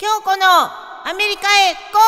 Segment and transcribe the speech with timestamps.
[0.00, 1.98] 京子のアメリカへゴ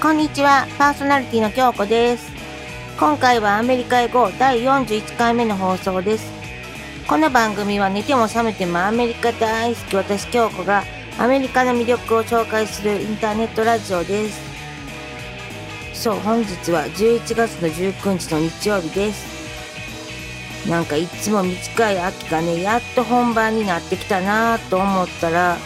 [0.00, 2.32] こんにちは、パーソナリティの京子です。
[2.98, 6.32] 今回はアメリカへ GO 第41回目の放送です。
[7.06, 10.84] この番組は寝ても覚めてもアメリカ大好き私京子が
[11.18, 14.43] アメリカの魅力を紹介するインターネットラジオです。
[16.04, 20.68] そう、本日は11月の19日の日曜日です。
[20.68, 25.56] なんかいつも短い秋がね、やっと本番になってきたなぁと思ったら、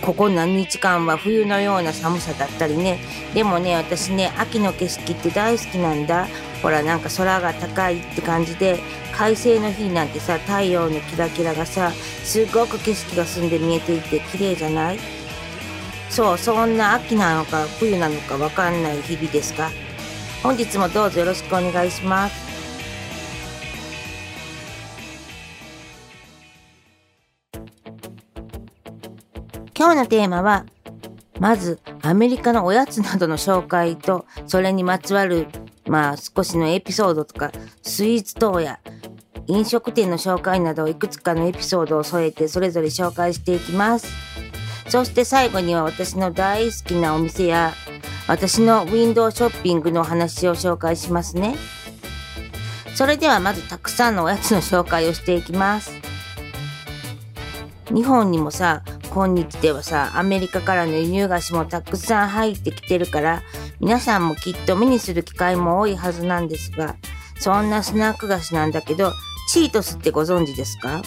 [0.00, 3.00] ここ何日間は冬のような寒さだったりね。
[3.34, 6.28] でもね、私ね、秋の景色って大好きなんだ。
[6.62, 8.78] ほら、なんか空が高いって感じで、
[9.12, 11.90] 快晴の日なんてさ、太陽のキラキラがさ、
[12.22, 15.00] すごく景色が澄んで見えていて綺麗じゃない？
[16.10, 19.70] そう、そんな秋なのか冬なのかわかんない日々ですか？
[20.42, 22.50] 本日もどうぞよろしくお願いします。
[29.74, 30.66] 今日のテーマは、
[31.38, 35.46] まずアメリカのおやつなどの紹介と、それにまつわる、
[35.86, 37.50] まあ少しのエピソードとか、
[37.82, 38.80] スイーツ等や
[39.46, 44.29] 飲食店の紹介などいくつかのエピソードを添えてそれぞれ紹介していきます。
[44.90, 47.74] そして最後には私の大好きなお店や
[48.26, 51.54] 私のウィンドウショッピングのお話を紹介しますね。
[52.96, 55.92] それではまずたくさんのおやつの紹介をしていきます。
[57.94, 63.42] 日本にもさ、今日ではさ、アメリカからの輸入菓子もたくさん入ってきてるから、
[63.78, 66.96] 皆さんもきっと目にする機会も多いはずなんですが、
[67.38, 69.12] そんなスナック菓子なんだけど、
[69.48, 71.00] チートスってご存知ですか？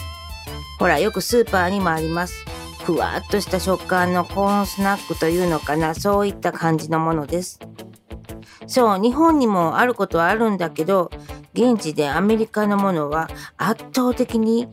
[0.80, 2.46] ほら、よくスーパーにもあります。
[2.84, 7.60] ふわっとした食感のコーンスナックというのかな、そういった感じのものです。
[8.68, 11.10] そう、日本にもあることはあるんだけど、
[11.54, 14.68] 現地でアメリカのものは圧倒的に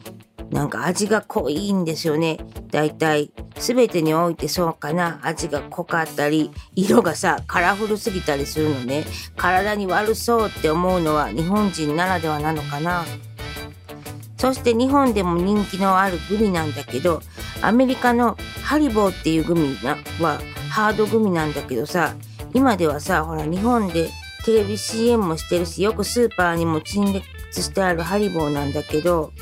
[0.51, 2.39] なんか味が濃いんですよね。
[2.71, 5.21] だいたい全てにおいてそうかな。
[5.23, 9.05] 味が濃かったり、色がさ、カラフルすぎたりするのね。
[9.37, 13.05] 体に悪そうって思うのは日本人ならではなのかな。
[14.41, 17.21] そして日本でも人気のあるグミなんだけど、
[17.61, 19.99] アメリカのハリボーっていうグミは
[20.71, 22.15] ハードグミなんだけどさ、
[22.55, 24.09] 今ではさ、ほら日本で
[24.47, 27.27] テレビ CM もしてるし、よくスーパーにも陳列
[27.63, 29.35] してあるハリボーなんだけど、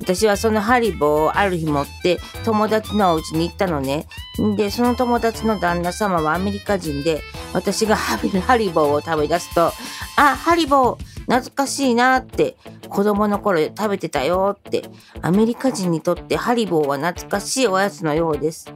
[0.00, 4.08] 私はそのハリボーをある日持って友達のお家に行ったのね。
[4.56, 8.16] で、その友達の旦那様はアメリカ人で、私がハ
[8.56, 9.72] リボーを食べ出すと、
[10.16, 12.56] あ、ハリボー、懐かしいなって、
[12.88, 14.84] 子供の頃食べてたよって、
[15.22, 18.72] アメリカ人にとってハリボーは懐かしいおやつのようです。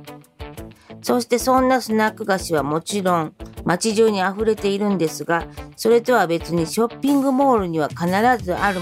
[1.02, 3.34] そしてそんなスナック菓子はもちろん
[3.64, 5.46] 街中に溢れているんですが、
[5.76, 8.06] それとは別にショッピングモールには必
[8.42, 8.80] ずある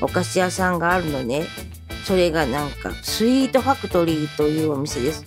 [0.00, 1.44] お菓子屋さんがあるのね。
[2.04, 5.26] それがなんかスイートファクトリーというお店です。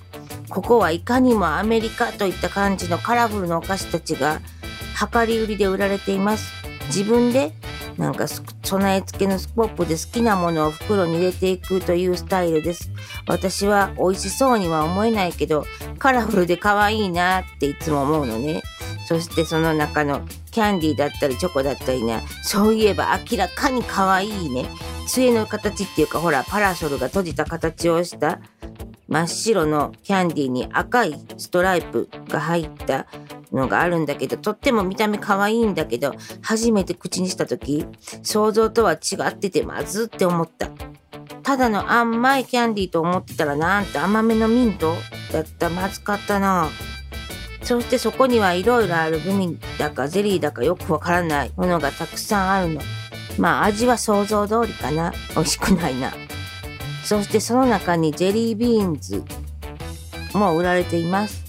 [0.50, 4.41] ここはいかにもアメリカといった感じのカラフルなお菓子たちが
[5.13, 6.52] 量り売りで売られています。
[6.88, 7.53] 自分で
[7.98, 12.90] なんか備え付けのスコップで好きなものを袋に入れていくというスタイルです。
[13.28, 15.66] 私は美味しそうには思えないけど、
[15.98, 18.64] カラフルで可愛いなっていつも思うのね。
[19.08, 24.66] そしてその中のキャンディーだったりチョコだったりね、そういえば明らかに可愛いね。
[25.08, 28.40] 杖の形っていうかほら、パラソルが閉じた形をした
[29.16, 33.08] 真っ白のキャンディーに赤いストライプが入った
[33.53, 36.12] のがあるんだけど、とっても見た目可愛いんだけど、
[36.42, 37.86] 初めて口にした時、
[38.24, 40.70] 想像とは違っててまずって思った。
[41.44, 44.94] ただの甘いキャンディーと思ってたらなんて甘めのミント
[45.32, 45.70] だった。
[45.70, 46.68] まずかったな。
[47.64, 52.82] そしてそこにはいろいろあるグミだかゼリーだかよくわからないものがたくさんあるの。
[53.38, 55.14] まあ味は想像通りかな。
[55.36, 56.12] 美味しくないな。
[57.06, 59.24] そしてその中にジェリービーンズ
[60.34, 61.46] も売られています。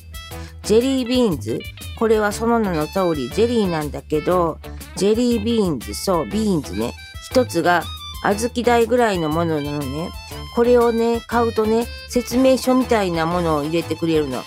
[0.62, 1.61] ジェリービーンズ
[1.99, 4.59] これはその名の通りジェリーなんだけど、
[4.97, 6.92] ジェリービーンズ、そう、ビーンズね。
[7.30, 7.83] 一つが
[8.22, 10.10] 小豆大ぐらいのものなのね。
[10.54, 14.42] これをね、買うとね、説明書みたいなものを入れてくれるの。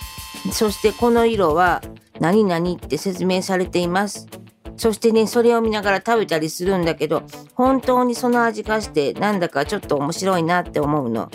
[0.52, 1.82] そしてこの色は
[2.20, 4.28] 何々って説明されています。
[4.80, 7.24] そしてね、それを見ながら食べたりするんだけど、
[7.54, 11.30] 本当にその味がして、なんだかちょっと面白いなって思うの。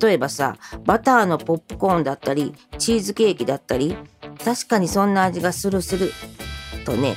[0.00, 3.96] 例えばさ、バターのポップコーンだったり、チーズケーキだったり、
[4.44, 6.12] 確かにそんな味がするする。
[6.84, 7.16] とね。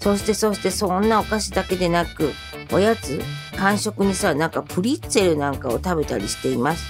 [0.00, 2.32] そしてそしてそんなお菓子だけでなく、
[2.70, 3.22] おやつ、
[3.56, 6.84] 間食にさ、なんかプリッツェルなんかを食べたりしています。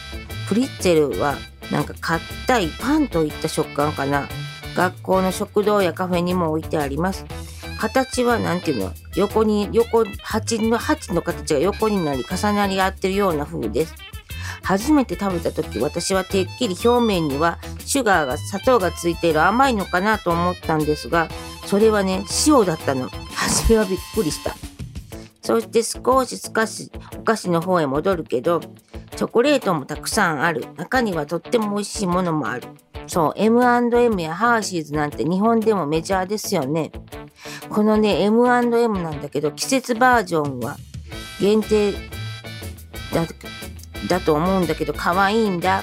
[0.48, 1.36] プリッツェルは、
[1.70, 4.28] なんか硬いパンといった食感かな。
[4.74, 7.24] 学校の食堂やカフェにも置いてあります。
[7.78, 8.92] 形は何ていうの？
[9.14, 13.94] 横に横鉢の鉢の形が横になり重なり合ってるような風です。
[14.62, 21.28] 初めて食べた時私はてっきり表面にはシュガーが砂糖がついている甘いのかなと思ったんですが
[21.66, 23.08] それはね塩だったの。
[23.34, 24.54] 初めはびっくりした。
[25.42, 28.60] そして少し少しお菓子の方へ戻るけど
[29.14, 30.66] チョコレートもたくさんある。
[30.76, 32.66] 中にはとっても美味しいものもある。
[33.06, 36.90] そう M&M やハーシーズなんて日本でもメジャーですよね
[37.68, 40.76] このね M&M なんだけど季節バージョンは
[41.40, 41.92] 限定
[43.12, 43.26] だ
[44.08, 45.82] だと思うんだけど可愛いんだ。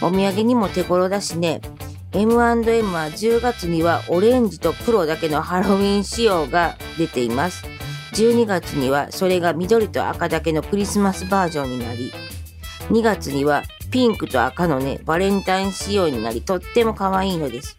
[0.00, 1.60] お土産にも手頃だしね。
[2.12, 7.64] M&M は10月にはオレンジと黒だけのハロウィン仕様が出ています。
[8.12, 12.12] 12月にはそれが緑と赤だけのクリスマスバージョンになり、
[12.90, 13.64] 2月には
[13.94, 17.76] ピンクと赤のね、バレンタイン仕様になり、とっても可愛いのです。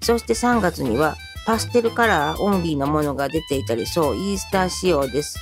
[0.00, 5.40] そして3月にはパステルカラーオンリーのものが出ていたり、そう、イースター仕様です。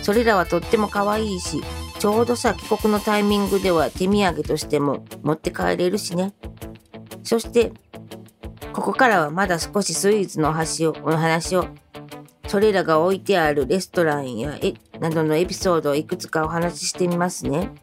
[0.00, 1.62] それらはとっても可愛いし、
[1.98, 6.32] ちょうどさ、帰国のタイミングでは手土産としても持って帰れるしね。
[7.22, 7.70] そして、
[8.72, 11.66] ここからはまだ少しスイーツの話を、お話を、
[12.48, 17.74] それらが置いてあるレストランやえなどのエピソードをいくつかお話ししてみますね。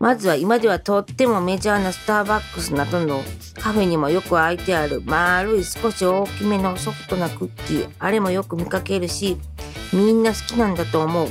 [0.00, 3.22] まずは今ではとってもメジャーなスターバックスなどの
[3.56, 9.36] カフェにもよく空いてある丸い少し大きめのソフトなクッキー、あれもよく見かけるし、
[9.92, 11.28] みんな好きなんだと思う。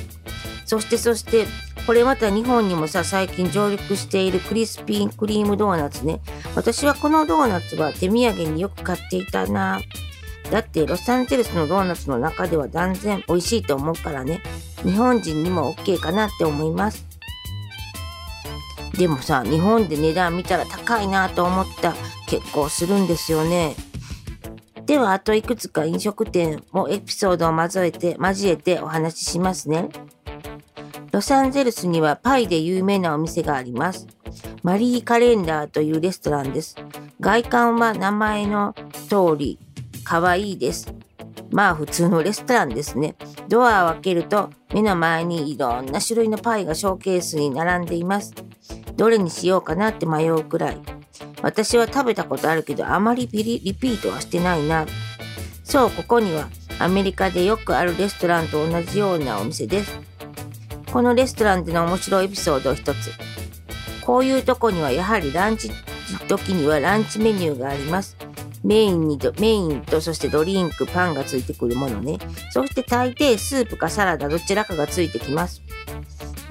[0.66, 1.48] そしてそして、
[1.88, 6.22] これまた日本にもさ、最近上陸しているクリスピークリームドーナツね。
[6.54, 9.82] 私はこのドーナツは手土産によく買っていたな。
[10.52, 14.44] だってロサンゼルスのドーナツの中では断然美味しいと思うからね。
[14.84, 17.09] 日本人にも OK かなって思います。
[18.98, 21.94] でもさ、日本で値段見たら高いなと思った
[22.28, 23.76] 結構するんですよね。
[24.86, 29.90] では、あといくつか飲食店もエピソードを交えて、交えてお話ししますね。
[31.12, 34.08] ロサンゼルスにはパイで有名なお店があります。
[34.64, 36.76] マリーカレンダーというレストランです。
[37.20, 38.76] 外観は名前の
[39.08, 39.60] 通り、
[40.04, 40.94] 可愛いです。
[41.52, 43.16] まあ普通のレストランですね。
[43.48, 48.34] ドアを開けると目の前にいろんな種類のパイがショーケースに並んでいます。
[49.00, 50.78] どれにしようかなって迷うくらい。
[51.42, 54.86] 私は食べたことあるけど、あまりリリピートはしてないな。
[55.64, 56.50] そう、ここには
[56.80, 59.98] アメリカでよくあるレストランと同じようなお店です。
[60.92, 63.12] このレストランでの面白いエピソードを一つ。
[64.06, 65.72] こういうとこにはやはりランチ
[66.28, 68.18] 時にはランチメニューがあります。
[68.66, 72.18] メインにメインとそしてドリンク、パンがついてくるものね。
[72.52, 75.62] そして大抵スープかサラダどちらかがついてきます。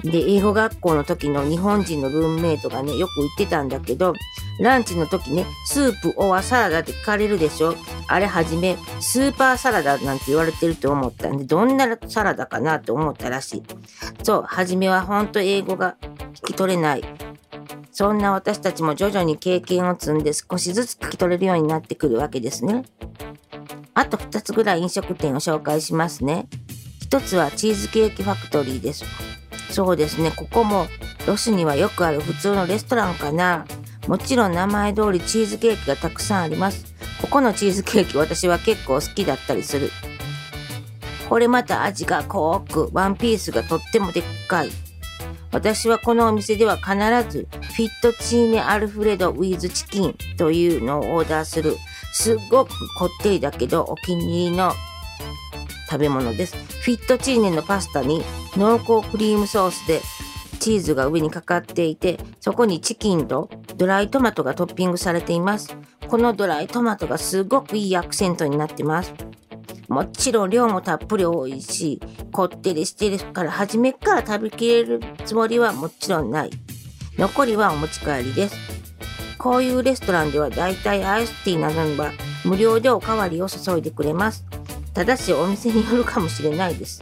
[0.03, 4.13] で、英語学校の時の日本人のルームメイトがね、よく言ってたんだけど、
[4.59, 7.75] ランチの時ね、スープオアサラダって聞かれるでしょ？
[8.07, 13.63] あれはじめ、スーパーサラダなんて言われてると思ったんで、どんなサラダかなと思ったらしい。
[14.23, 15.97] そう、はじめはほんと英語が
[16.33, 17.03] 聞き取れない。
[17.91, 22.85] そんな私たちも徐々に経験を積んで少しずつ聞き取れるようになってくるわけですね。
[23.93, 26.47] あと2つぐらい飲食店を紹介しますね。
[27.09, 29.03] 1つはチーズケーキファクトリーです。
[29.69, 30.87] そうですね、ここも
[31.27, 33.65] ロスにはよくある普通のレストランかな。
[34.07, 36.95] もちろん名前通りチーズケーキがたくさんあります。
[37.21, 39.91] ここのチーズケーキ私は結構好きだったりする。
[41.29, 44.71] これまた味が濃く、ワンピースがとってもでっかい。
[45.51, 46.95] 私はこのお店では必
[47.29, 51.77] ずフィットチーネアルフレドウィズチキンというのをオーダーする。
[52.11, 54.73] すっごくこってりだけどお気に入りの
[55.89, 56.55] 食べ物です。
[56.55, 58.21] フィットチーネのパスタに
[58.55, 60.01] 濃厚クリームソースで
[60.59, 65.75] チーズが上にかかっていて、そこにチキンとドライトマトがトッピングされています。
[66.07, 69.13] このドライトマトがすごくいいアクセントになってます。
[69.87, 71.99] もちろん量もたっぷり多いし、
[72.31, 76.51] こってりしてるから初めから食べきれるつもりはもちろんない。
[77.17, 78.55] 残りはお持ち帰りです。
[79.37, 82.11] こういうレストランではだいたいアイスティーなどには
[82.43, 84.45] 無料でおかわりを注いでくれます。
[84.93, 87.01] ただしお店によるかもしれないです。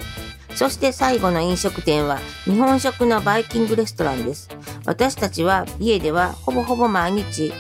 [0.55, 4.49] そして最後の飲食店は日本食のバイキングレストランです。
[4.85, 7.53] 私たちは家ではほぼほぼ毎日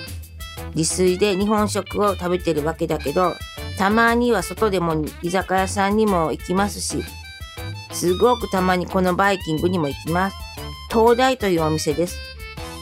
[0.75, 3.35] 自炊で日本食を食べてるわけだけど、
[3.77, 7.03] たまには外でも居酒屋さんにも行きますし、
[7.91, 10.37] すごくたまにこのバイキングにも行きます。
[10.91, 12.17] 東大というお店です。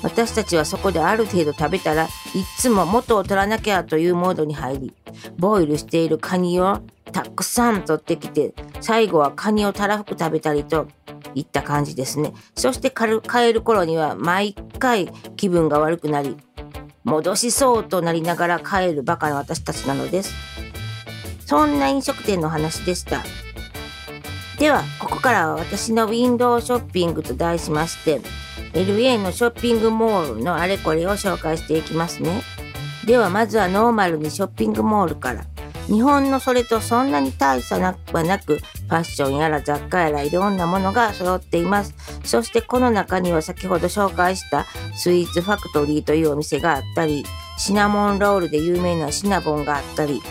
[0.03, 2.07] 私たちはそこである程度食べたらい
[2.59, 4.93] つも元を取らなきゃというモードに入り、
[5.37, 6.81] ボイルしているカニを
[7.15, 10.89] たくさん取ってきて、最後はカニをたらふく食べたりと
[11.33, 12.33] いった感じですね。
[12.55, 15.07] そして帰る頃には毎回
[15.37, 16.35] 気分が悪くなり、
[17.05, 20.33] 戻しそうとなりながら帰るバカな私たちなのです。
[21.45, 23.23] そんな飲食店の話でした。
[24.59, 28.19] では、ここからは私のウィンドウショッピングと題しまして、
[28.73, 32.41] LA のショッピングモールのあれこれを紹介していきますね。
[33.05, 35.45] では、まずはノーマルにショッピングモールから。
[35.87, 41.93] 日本のそれとそんなに大差なくはなく、ファッションやら雑貨やらいろんなものが揃っています。
[42.23, 44.65] そしてこの中には先ほど紹介した
[44.95, 47.23] スイーツファクトリーというお店があったり、
[47.57, 50.21] シナモンロールで有名なシナボンがあったり、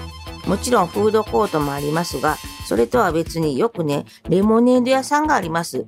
[0.46, 5.87] もちろんフードコートもありますが、それとは別によくね、レモネード屋さんがあります。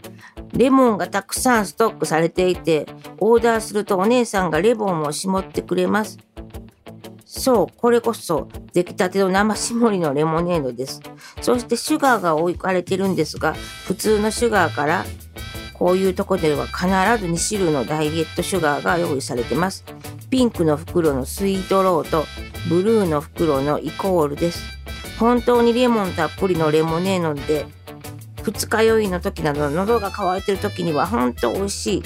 [0.54, 2.86] レモンがたくさんストックされていて、
[3.18, 6.18] オーダーするとお姉さんがレモンを絞ってくれます。
[7.38, 11.00] そう、これこそ出来たての生搾りのレモネードです。
[11.40, 13.54] そしてシュガーが置かれてるんですが、
[13.86, 15.04] 普通のシュガーから
[15.74, 16.90] こういうとこでは必ず
[17.30, 19.84] 2種類のダイエットシュガーが用意されてます。
[20.30, 22.24] ピンクの袋のスイートローと
[22.68, 24.64] ブルーの袋のイコールです。
[25.18, 27.66] 本当にレモンたっぷりのレモネードで
[28.42, 32.02] 二日酔いの時など喉が渇いてる時には本当美味しい。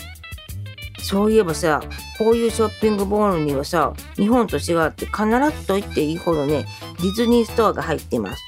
[1.02, 1.83] そういえばさ、
[2.19, 6.66] こういうショッピングボールにはさ、日本と違って必ずと言っていいほどね、
[6.99, 8.42] ディズニーストアが入っています。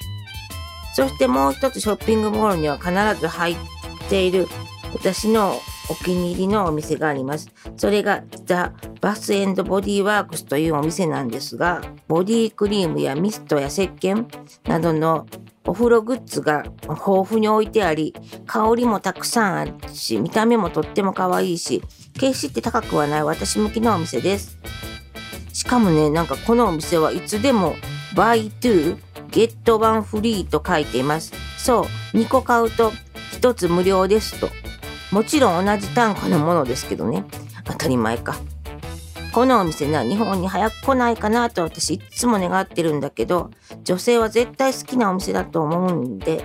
[0.94, 2.90] そしてもう一つショッピングボールには必
[3.20, 3.56] ず入っ
[4.10, 4.46] ている
[4.92, 7.50] 私のお気に入りのお店があります。
[7.76, 14.26] それがザ・バスエンドボディワークスというお店なんですが、ボディクリームやミストや石鹸
[14.68, 15.26] などの
[15.64, 18.14] お風呂グッズが豊富に置いてあり、
[18.46, 21.82] 香りもたくさんあるし、見た目もとっても可愛いし、
[22.22, 24.56] 決して高くはない私向きのお店です。
[25.52, 27.74] しかもね、なんかこのお店はいつでも
[28.14, 28.96] Buy to
[29.30, 31.32] Get One Free と書いています。
[31.58, 31.80] そ
[32.12, 32.92] う、2個買うと
[33.40, 34.50] 1つ無料ですと。
[35.10, 37.24] もちろん同じ単価のものですけどね。
[37.64, 38.36] 当たり前か。
[39.34, 43.50] このお店な、日本に早く来ないかなと私いつも願ってるんだけど、
[43.82, 46.44] 女性は絶対好きなお店だと思うんで、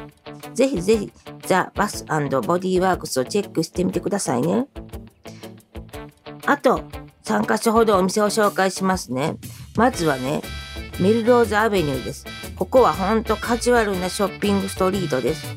[0.56, 1.12] ぜひぜひ
[1.46, 4.66] ザ・バスボディーワークスをチェックしてみてくださいね。
[6.48, 6.82] あと、
[7.26, 9.36] 3カ所ほどお店を紹介しますね。
[9.76, 10.42] まずはね、
[10.98, 12.26] メルローズアベニューです。
[12.56, 15.46] ここはほんとカジュアルなショッピングストリートです。
[15.46, 15.56] フ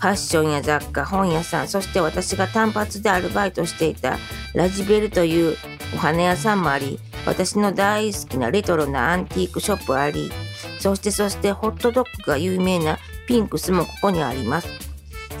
[0.00, 4.16] ァッションや雑貨、本屋さん、そして私が単発でアルバイトしていた
[4.54, 5.54] ラジベルという
[5.94, 10.32] お花屋さんもあり、私の大好きなレトロなアンティークショップあり、
[10.80, 14.68] そしてそしてホットドッグが有名なピンクスもここにあります。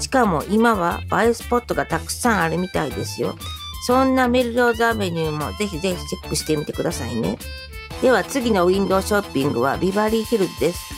[0.00, 3.36] しかも今は映えスポットがたくさんあるみたいですよ。
[3.86, 7.36] そんなメルローズアベニューもぜひぜひチェックしてみてくださいね。
[8.00, 10.94] では次のウィンドウショッピングはビバリーヒルズです。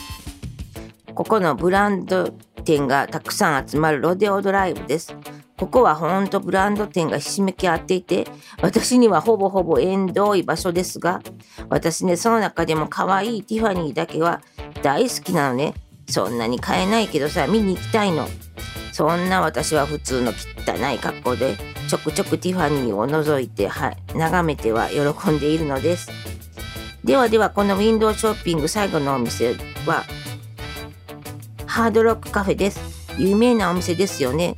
[1.13, 2.29] ここのブランド
[2.63, 5.15] 店がたくさん集まるロデオドライブです。
[5.57, 8.27] ここはほんとブランド店がひしめき合っていて、
[8.61, 11.21] 私にはほぼほぼ縁遠い場所ですが、
[11.69, 14.41] 私ね、その中でも可愛いティファニーだけは
[14.81, 15.73] 大好きなのね。
[16.07, 18.27] そんなに買えないけどさ、見に行きたいの。
[18.93, 26.09] そんな私は普通の汚い格好で、ちょくちょくティファニーを覗いて、はい、眺めては喜んでいるのです。
[27.03, 29.53] ではでは、このウィンドウショッピング最後のお店
[29.85, 30.03] は、
[31.65, 32.79] ハードロックカフェです。
[33.17, 34.55] 有名なお店ですよね。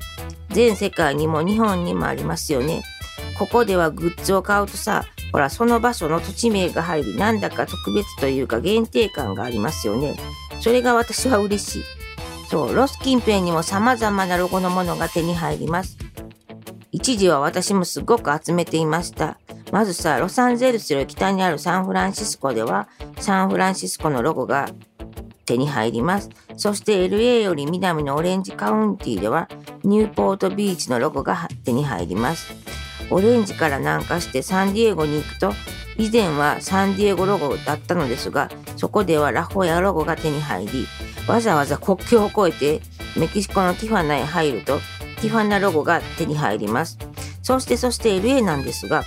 [0.49, 2.83] 全世界にも日本にもありますよね。
[3.37, 10.15] ここではグッズを買うとさ、ほら、その場所の土地名が入り、なんだか特別というか限定感がありますよね。
[10.59, 11.83] それが私は嬉しい。
[12.49, 15.97] そう、ロス近辺にも様々なロゴのものが手に入ります。
[16.91, 19.39] 一時は私もすごく集めていました。
[19.71, 22.87] まずさ、ロサンゼルスより北にあるサンフランシスコでは、
[23.19, 24.69] サンフランシスコのロゴが
[25.45, 26.29] 手に入ります。
[26.57, 29.49] そして LA より南のオレンジカウンティでは
[29.83, 32.53] ニューポートビーチのロゴが手に入ります。
[33.11, 35.53] オレンジから南下してサンディエゴに行くと
[35.97, 40.87] 以前はサンディエゴロゴだったのですがそこではラホヤロゴが手に入り
[41.27, 42.81] わざわざ国境を越えて
[43.19, 44.79] メキシコのティファナへ入ると
[45.21, 46.97] ティファナロゴが手に入ります。
[47.41, 49.03] そしてそして LA なんですが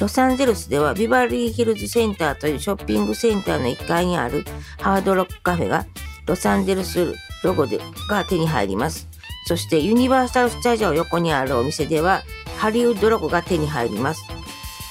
[0.00, 4.44] ロサンゼルスではビバリーヒルズセンターというショッピングセンターの1階にある
[4.80, 5.86] ハードロックカフェが
[6.26, 9.08] ロサンゼルスロゴでが手に入ります。
[9.46, 12.22] そしてユニバーサル・スタジオ横にあるお店では
[12.58, 14.22] ハリウッドロゴが手に入ります。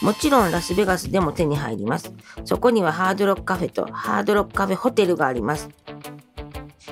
[0.01, 2.11] もちろんラスベガスでも手に入ります。
[2.43, 5.69] そこにはハードロックカフェとハードロックカフェホテルがあります。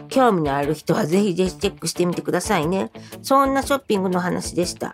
[0.09, 2.91] 興味のある人はぜひぜひチェックしてみてくださいね。
[3.25, 4.93] そんなショッピングの話でした。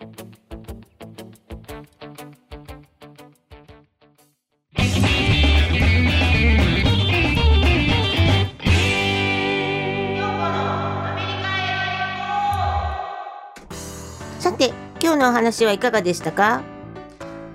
[14.40, 14.70] さて
[15.02, 16.62] 今日のお話はいかがでしたか？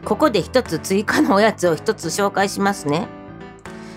[0.05, 3.09] ここで一つ追加のおやつを一つ紹介しますね。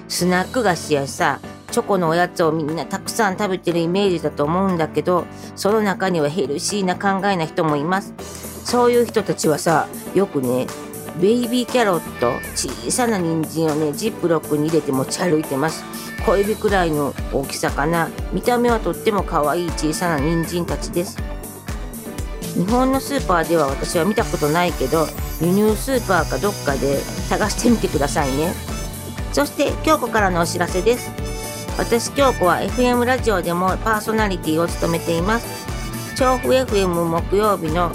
[0.07, 8.13] スナック菓子やさ、チョコのおやつをみんなたくさん食べてるイメージだと思うんだけどその中にはヘルシーな考えな人もいます。
[8.65, 10.67] そういう人たちはさよくね
[11.19, 15.83] ベイビーキャロット小さな人参をねジップロックに入れて持ち歩いてます。
[16.25, 18.09] 小指くらいの大きさかな。
[18.31, 21.17] 見た目はとっても可愛い小さな人参たちです。
[22.55, 25.07] 日本のスーパーでは私は見たことないけど
[25.41, 26.97] 輸入スーパーかどっかで
[27.29, 28.53] 探してみてくださいね。
[29.31, 31.28] そして京子からのお知らせです。
[31.79, 35.65] 私京子は FM ラジオでもパーソナリティを務めています。
[36.17, 37.93] 調布 FM 木曜日の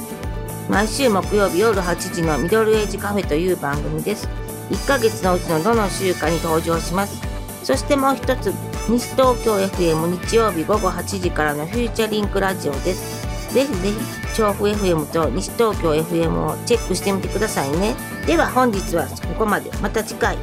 [0.70, 4.26] 毎週木曜日夜8時のミドルエイジカフェという番組です。
[4.70, 7.20] 1ヶ月のうちのどの週かに登場します。
[7.62, 8.54] そしてもう一つ
[8.88, 13.52] 西東京 FM 日曜日午後8時からのフューチャリンクラジオです。
[13.52, 17.94] ぜひぜひ調布 FM と西東京 FM をチェックしてみてくださいね。
[18.26, 19.70] では本日はここまで。
[19.82, 20.38] また次回。